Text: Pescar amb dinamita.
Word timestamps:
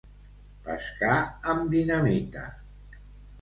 Pescar 0.67 1.17
amb 1.53 1.69
dinamita. 1.75 2.47